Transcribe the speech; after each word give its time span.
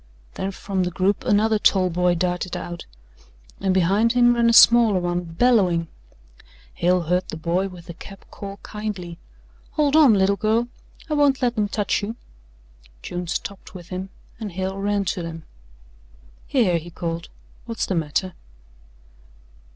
Then 0.33 0.49
from 0.49 0.81
the 0.81 0.89
group 0.89 1.23
another 1.25 1.59
tall 1.59 1.91
boy 1.91 2.15
darted 2.15 2.57
out 2.57 2.87
and 3.59 3.71
behind 3.71 4.13
him 4.13 4.33
ran 4.33 4.49
a 4.49 4.51
smaller 4.53 4.99
one, 4.99 5.21
bellowing. 5.23 5.89
Hale 6.73 7.01
heard 7.03 7.27
the 7.29 7.37
boy 7.37 7.67
with 7.67 7.85
the 7.85 7.93
cap 7.93 8.25
call 8.31 8.57
kindly: 8.63 9.19
"Hold 9.73 9.95
on, 9.95 10.15
little 10.15 10.37
girl! 10.37 10.69
I 11.07 11.13
won't 11.13 11.43
let 11.43 11.55
'em 11.55 11.67
touch 11.67 12.01
you." 12.01 12.15
June 13.03 13.27
stopped 13.27 13.75
with 13.75 13.89
him 13.89 14.09
and 14.39 14.53
Hale 14.53 14.79
ran 14.79 15.05
to 15.05 15.21
them. 15.21 15.43
"Here," 16.47 16.79
he 16.79 16.89
called, 16.89 17.29
"what's 17.67 17.85
the 17.85 17.93
matter?" 17.93 18.33